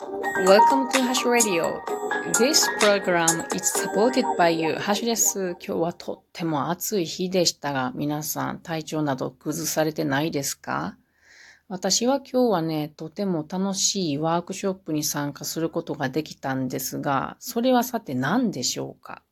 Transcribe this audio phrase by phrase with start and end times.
[0.00, 1.80] Welcome to Hash Radio.
[2.36, 4.74] This program is supported by you.
[4.74, 5.50] ハッシュです。
[5.50, 10.96] 今日はとっても暑い日でしたが、皆さん体調など崩されてないですか？
[11.68, 19.22] 私は今日はね、とても楽しいワークショップに参加することができたんですが、それはさて何でしょうか？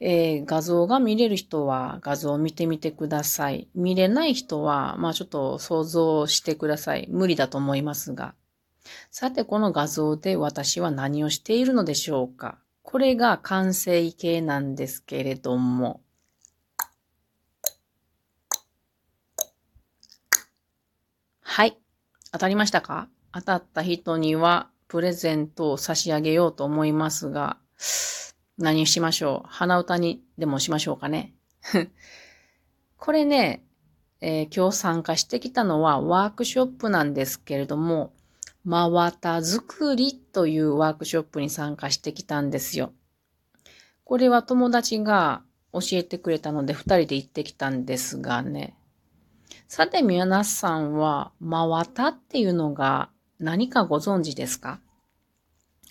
[0.00, 3.68] えー画像が見れる人は画像を見てみてください。
[3.74, 7.06] 見れない人は、まあちょっと想像してください。
[7.10, 8.34] 無理だと思いますが。
[9.10, 12.58] さて、この画像で私は何をしているのでしょうか？
[12.82, 16.00] これが完成形なんですけれども。
[21.40, 21.78] はい。
[22.32, 23.08] 当たりましたか？
[23.32, 27.58] 当たった人にはプレゼントを差し上げようと思いますが、
[28.56, 29.48] 何しましょう？
[29.48, 31.34] 鼻歌にでもしましょうかね？
[32.96, 33.64] これね、
[34.20, 38.12] えー今日参加してきたのはワークショップなんですけれども、
[38.64, 42.92] 真綿作りというワークショップに参加してきたんですよ。
[44.04, 48.76] これは友達が教えてくれたので二人で行ってきたんですがね。
[49.68, 54.80] さて皆さんは真綿っていうのが何かご存知ですか？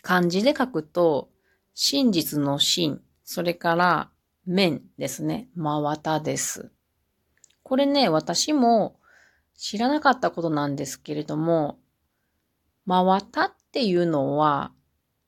[0.02, 1.30] 漢字で書くと
[1.73, 4.09] 真実の真、それから
[4.45, 5.50] 面ですね。
[5.56, 6.72] 真綿です。
[7.63, 9.00] これね、私も
[9.56, 11.78] 知らなかったことなんですけれども、
[12.88, 14.71] 真綿っていうのは、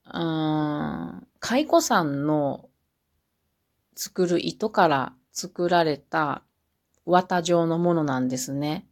[0.06, 0.20] うー
[1.18, 2.70] ん、蚕さんの
[3.96, 6.42] 作る糸から作られた
[7.06, 8.88] 綿状のものなんですね。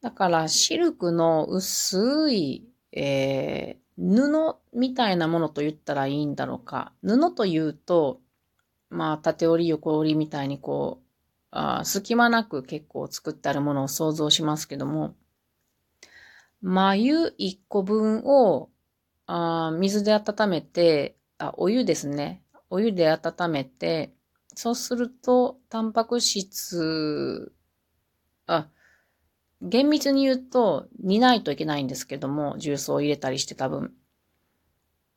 [0.00, 6.92] だから、シルクの薄い、えー布みたいなものと言ったらいいんだろうか。
[7.02, 8.20] 布というと、
[8.90, 11.04] まあ、縦折り横折りみたいにこう、
[11.50, 15.16] あ隙間なく結構作ってあるものを想像しますけども、
[16.62, 18.70] 眉1個分を
[19.26, 22.42] あ水で温めてあ、お湯ですね。
[22.68, 24.12] お湯で温めて、
[24.54, 27.52] そうすると、タンパク質、
[28.46, 28.68] あ、
[29.62, 33.94] 厳密に言うと煮ないといけないんですけども、重曹を入れたりして多分。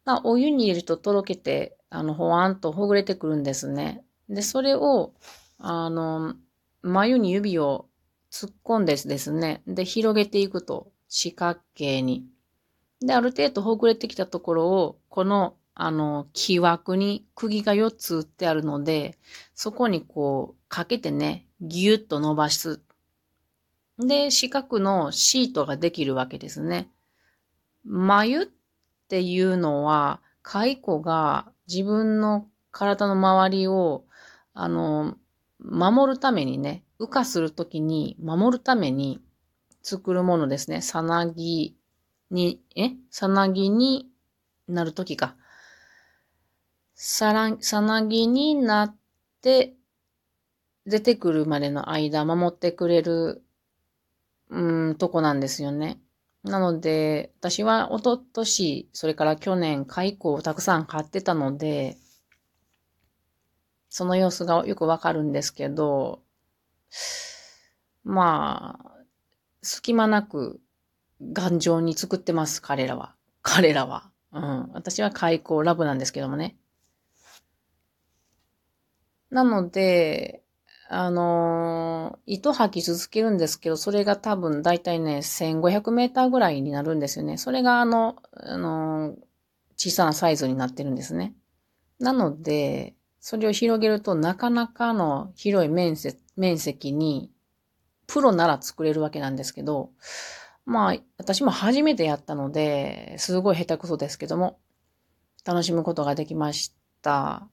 [0.05, 4.03] まあ、お湯に入れるととろけて、あの、ほわんとほぐれてくるんですね。
[4.29, 5.13] で、それを、
[5.57, 6.35] あの、
[6.81, 7.87] 眉に指を
[8.31, 9.63] 突っ込んでですね。
[9.67, 12.25] で、広げていくと、四角形に。
[13.01, 19.17] で、ある程度ほぐれてきたところを、この、あの、木枠に釘が4つ打ってあるので、
[19.53, 22.81] そこにこう、かけてね、ぎゅっと伸ばす。
[23.99, 26.89] で、四角のシートができるわけですね。
[27.83, 28.47] 眉っ
[29.09, 34.05] ていうのは、蚕が自分の体の周りを、
[34.53, 35.17] あの、
[35.59, 39.21] 守るためにね、羽化するときに守るために
[39.81, 40.81] 作るものですね。
[40.81, 41.75] さなぎ
[42.29, 42.91] に、え？
[43.09, 44.09] さなぎに
[44.67, 45.35] なるときか。
[46.95, 48.95] さら、さなぎになっ
[49.41, 49.73] て
[50.85, 53.43] 出てくるまでの間守ってくれる、
[54.49, 55.99] うん、とこなんですよね。
[56.43, 61.97] なので、私は一昨年、それから去年、蚕をたくさん買ってたので、
[63.89, 66.21] その様子がよくわかるんですけど、
[68.03, 69.00] まあ、
[69.63, 70.59] 隙間なく
[71.33, 73.15] 頑丈に作ってます、彼らは。
[73.43, 74.11] 彼らは。
[74.33, 74.71] うん。
[74.73, 76.57] 私は蚕ラブなんですけどもね。
[79.29, 80.43] なので、
[80.89, 87.37] あのー糸吐き続けるんですけど、それが多分だいたいね、1500メーターぐらいになるんですよね。
[87.37, 89.17] それがあの、あのー
[89.77, 91.33] 小さなサイズになってるんですね。
[91.99, 97.30] なので、それを広げるとなかなかの広い面積面積に、
[98.11, 99.91] プロなら作れるわけなんですけど、
[100.65, 104.59] まあ、私も初めてやったので、すごい下手くそですけども、
[105.45, 107.47] 楽しむことができました。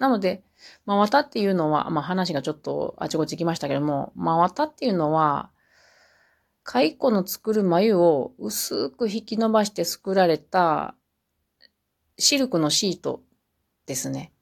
[0.00, 0.42] なので、
[0.86, 5.50] 真綿っていうのは、まあ話がちょっとあちこち行きましたけども、真綿っていうのは、
[6.64, 10.96] 蚕の作る眉を薄く引き伸ばして作られた
[12.18, 13.22] シルクのシート
[13.86, 14.32] ですね。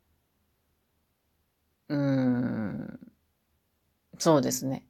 [1.89, 3.01] うーん。
[4.19, 4.87] そうですね。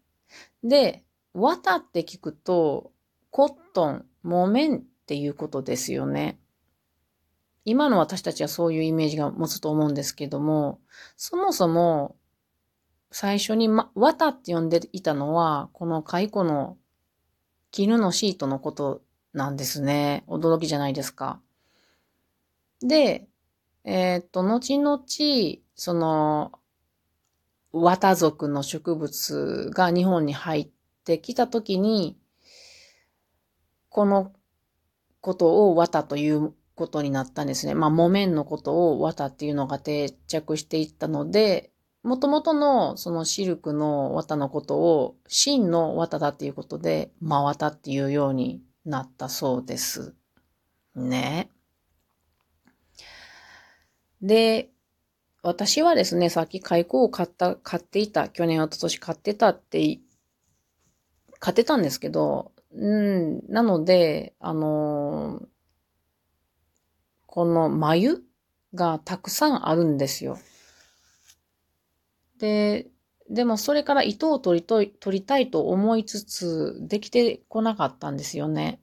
[0.62, 1.05] で、
[1.35, 2.93] 綿って聞くと、
[3.31, 6.39] コットン、木綿っていうことですよね。
[7.65, 10.81] 今の私たちはそういうイメージが持つと思うんですけども、
[11.17, 12.17] そもそも
[13.11, 16.77] 最初に、ま、綿って呼んでいたのは、この蚕の
[17.71, 19.03] 絹のシートのこと
[19.33, 20.25] なんですね。
[20.29, 21.41] 驚きじゃないですか。
[22.81, 23.29] で、
[23.85, 24.99] えーっと、後々、
[25.75, 26.53] その、
[27.73, 30.69] 綿族の植物が日本に入っ
[31.05, 32.19] てきたときに、
[33.89, 34.33] この
[35.21, 37.75] ことを綿ということになったんですね。
[37.75, 41.71] まあ、木綿のことを綿っていうのが定着していったので、
[42.03, 50.15] もともとのそのシルクの綿のことを真の綿だっていうことで、真綿っていうようになったそうです。
[50.95, 51.51] ね。
[54.23, 54.70] で、
[55.43, 59.99] 私はですね、さっき開口を買った、買っていた、去年、一昨年買ってたって、
[61.39, 65.47] 買ってたんですけど、うん、なので、あのー、
[67.27, 68.23] この眉
[68.75, 70.39] がたくさんあるんですよ。
[72.39, 72.89] で、
[73.31, 78.81] でもそれから糸を取りと取りたいと思いつつ、できてこなかったんですよね。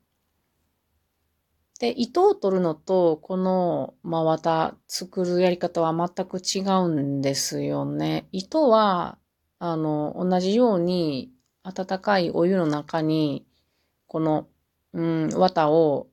[1.80, 8.28] で、糸を取るのと、この真綿作るやり方は全く違うんですよね。
[8.32, 9.20] 糸は、
[9.60, 11.32] あの、同じように
[11.64, 13.46] 温かいお湯の中に、
[14.08, 14.48] この、
[14.94, 16.08] うん、綿を、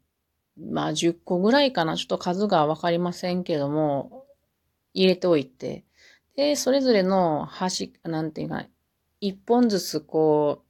[0.58, 1.96] まあ10個ぐらいかな。
[1.96, 4.26] ちょっと数がわかりませんけども、
[4.93, 5.84] 入れておいて、
[6.37, 8.66] で、それぞれの端、なんていうか、
[9.20, 10.62] 一本ずつこ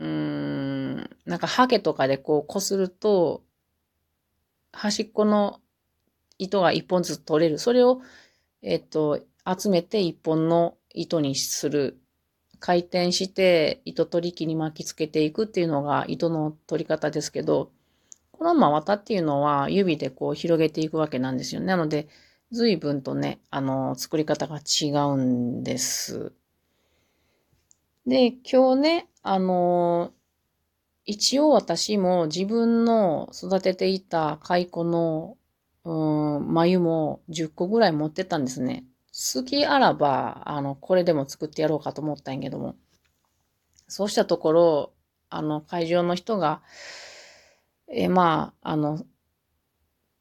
[0.00, 3.42] う、うーん、なんかハケとかでこう擦ると、
[4.72, 5.60] 端っこの
[6.38, 7.58] 糸が一本ずつ取れる。
[7.58, 8.00] それを、
[8.62, 11.98] えっと、集めて一本の糸にする。
[12.60, 17.70] 回転して糸取り機に巻きつけていくっていうのが糸の取り方ですけど、
[18.32, 21.66] この真綿っていうのは指でこう広げていくわけなんですよね。
[21.68, 22.08] なので、
[22.50, 26.32] 随分とね、あの、作り方が違うんです。
[28.06, 30.12] で、今日ね、あの、
[31.08, 35.38] 一応私も自分の育てていた蚕の、
[35.82, 38.84] うん、眉も10個ぐらい持ってたんですね。
[39.10, 42.76] 好きあらば、あの、これでも作ってやろうかと思ったんやけども。
[43.86, 44.92] そうしたところ、
[45.30, 46.60] あの、会場の人が、
[47.90, 49.02] え、まあ、あの、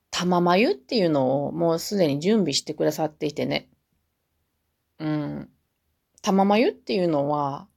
[0.10, 3.70] 玉眉っていうのをもうすでに準備してくださっていてね。
[5.00, 5.50] うん。
[6.22, 7.68] 玉眉っていうのは、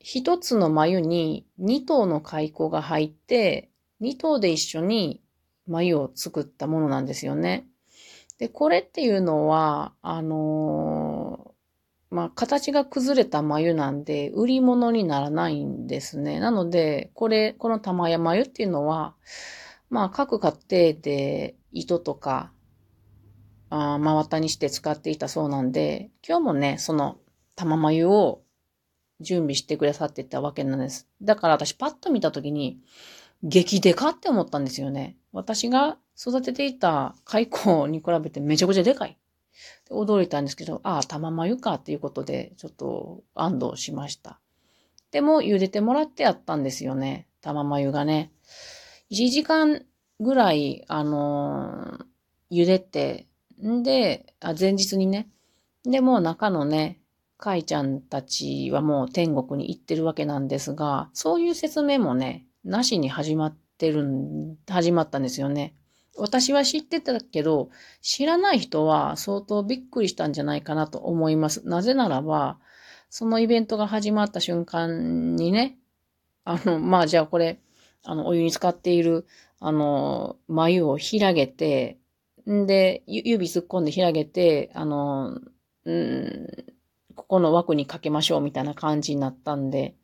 [0.00, 3.70] 一つの眉に二頭の蚕が入って、
[4.00, 5.22] 二頭で一緒に
[5.66, 7.66] 眉を作ったものなんですよね。
[8.38, 16.40] で、これっていうのは、あのー、まあ、形が崩れた眉なんで、売り物にならないんですね。
[16.40, 19.14] なので、これ、この玉や眉っていうのは、
[19.90, 22.52] まあ、各家庭で糸とか、
[23.68, 27.18] あ真綿にして使っていたそうなんで、今日もね、その
[27.54, 28.42] 玉眉を
[29.20, 31.08] 準備してくださってたわけなんです。
[31.22, 32.80] だから私パッと見たときに、
[33.42, 35.16] 激デカって思ったんですよね。
[35.32, 39.16] 私が育てていた蚕に比べてめちゃくちゃでかい。
[39.90, 44.40] 驚いたんですけど、ああ、玉眉かっていうことで、ちょっと安堵しました。
[45.10, 47.26] でも、茹でてもらってやったんですよね。
[47.40, 48.32] 玉眉がね。
[49.10, 49.84] 1時間
[50.20, 53.26] ぐらい、あのー、茹でて、
[53.62, 55.28] んで、あ、前日にね。
[55.84, 56.99] で、もう中のね、
[57.40, 65.74] かいちゃんたちはもう天国に行ってるわけなんですが、そういう説明もね、なしに始まってるん、始まったんですよね。
[66.16, 67.70] 私は知ってたけど、
[68.02, 71.66] 知らない人は相当びっくりしたんじゃないかなと思います。
[71.66, 72.58] なぜならば、
[73.08, 75.78] そのイベントが始まった瞬間にね、
[76.44, 77.58] あの、まあじゃあこれ、
[78.04, 79.26] あの、お湯に使っている、
[79.58, 81.98] あの、眉を開げて、
[82.48, 85.40] んで、指突っ込んで開げて、あの、
[85.84, 86.46] うん、
[87.14, 89.94] ここの枠にかけましょうみたいな感じになったんで、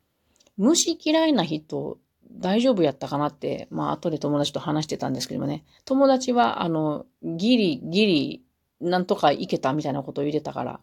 [0.57, 1.99] 虫嫌いな人、
[2.33, 8.43] 大丈夫やったかなって、まあ、後で友達と話してたんですけどもね、友達は、あの、ギリ、ギリ、
[8.81, 10.81] なんとかいけたみたいなことを言ってたから、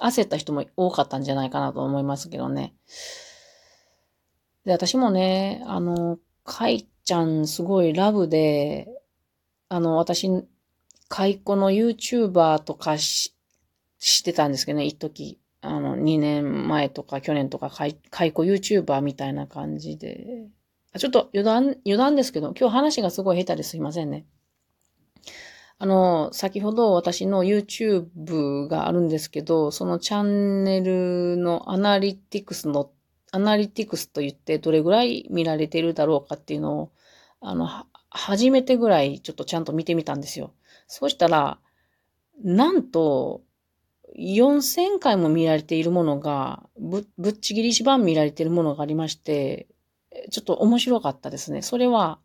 [0.00, 2.74] 焦った人も多かったんじゃないかなと思いますけどね。
[4.64, 8.88] で、私もね、あの、かいちゃんすごいラブで、
[9.68, 10.28] あの、私、
[11.08, 13.34] かいこの YouTuber とかし、
[14.00, 15.38] してたんですけどね、一時。
[15.60, 20.48] あの、2年前とか去年とかかい、かいこ YouTuber みたいな感じで。
[20.98, 24.26] ちょっと余談、余談ですけど、今日話がすごい下手ですいませんね。
[25.78, 32.90] あの、先ほど私の YouTube があるんですけど、そのチャンネルのアナリティクスの
[33.32, 36.92] アナリティクスと言ってどれぐらい見られてるだろうかっていうのを、
[37.40, 37.68] あの、
[38.10, 40.52] 初めてぐらいちょっとちゃんと見てみたんですよ。
[40.86, 41.58] そうしたら、
[42.42, 43.42] なんと、
[44.18, 49.68] 4000回も見られているものが、ぶ、ぶっちぎり一番見られているものがありまして、
[50.30, 51.62] ちょっと面白かったですね。
[51.62, 52.18] それは、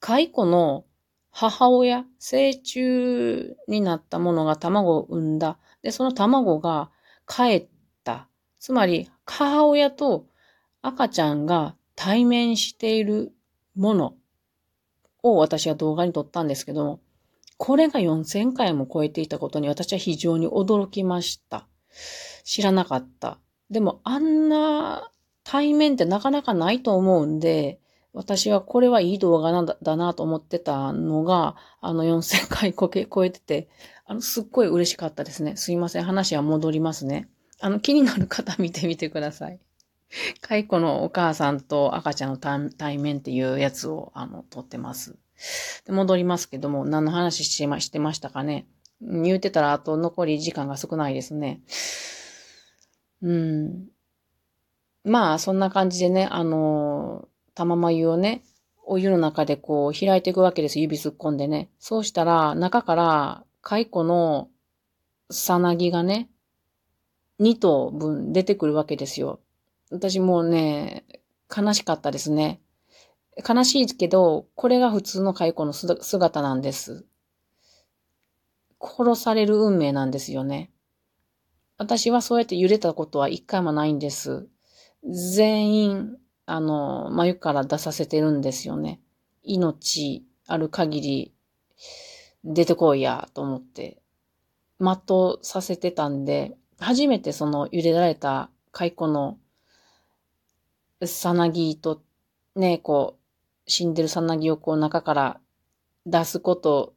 [0.00, 0.84] 蚕の
[1.30, 5.58] 母親、成虫になったものが卵を産んだ。
[5.82, 6.90] で、その卵が
[7.26, 7.68] 帰っ
[8.04, 8.28] た。
[8.60, 10.26] つまり、母親と
[10.82, 13.32] 赤ちゃんが対面している
[13.74, 14.14] もの
[15.22, 17.00] を私は動画に撮ったんですけども、
[17.64, 21.68] これが4000回も超えていたことに私は非常に驚きました。
[22.42, 23.38] 知らなかった。
[23.70, 25.08] でもあんな
[25.44, 27.78] 対面ってなかなかないと思うんで、
[28.12, 33.68] 私はこれはいい動画なんだだなと思ってたのが、あの4000回こけ超えてて、
[34.06, 35.54] あの、すっごい嬉しかったですね。
[35.54, 36.02] すいません。
[36.02, 37.28] 話は戻りますね。
[37.60, 39.60] あの、気になる方見てみてください。
[40.40, 45.16] 蚕のお母さんと赤ちゃんの対面っていうやつを、あの、撮ってます。
[45.86, 48.66] で戻りますけども、何の話してましてましたかね。
[49.00, 51.62] 言うてたら、あと残り時間が少ないですね。
[53.22, 53.88] うん。
[55.04, 58.42] まあ、そんな感じでね、あの、玉眉をね、
[58.84, 60.78] お湯の中でこう開いていくわけです。
[60.78, 61.70] 指突っ込んでね。
[61.78, 64.48] そうしたら、中から蚕の
[65.30, 66.28] さなぎがね、
[67.40, 69.40] 2頭分出てくるわけですよ。
[69.92, 71.04] 私もうね、
[71.54, 72.60] 悲しかったですね。
[73.48, 77.04] 悲しいけど、これが普通の蚕の姿なんです。
[78.80, 80.70] 殺される運命なんですよね。
[81.76, 84.48] 私はそうやって揺れたことは一回もないんです。
[85.04, 89.00] 全員、あの、眉から出させてるんですよね。
[89.42, 91.34] 命ある限り
[92.44, 94.00] 出てこいや、と思って、
[94.80, 99.38] 全うさせてたんで、初めてその揺れられた蚕の
[101.06, 102.02] さなぎと
[102.54, 105.40] ね、こう、死んでるさなぎをこう中から
[106.06, 106.94] 出すこと、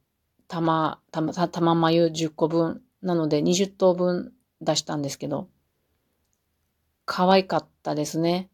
[0.48, 5.48] 玉、玉、玉眉10個分なので20頭分出したんですけど、
[7.04, 8.50] 可愛かったですね。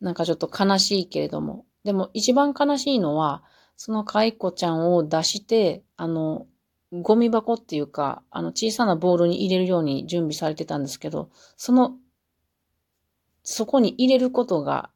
[0.00, 1.66] なんかちょっと悲しいけれども。
[1.84, 3.42] でも一番悲しいのは、
[3.76, 6.46] その蚕ちゃんを出して、あの、
[6.92, 11.94] ゴミ箱っていうか、あの小さなボールに入れるように準備されてたんですけど、その、
[13.50, 14.90] そこに入れることが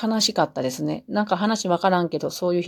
[0.00, 1.04] 悲しかったですね。
[1.08, 2.62] なんか話わからんけど、そういう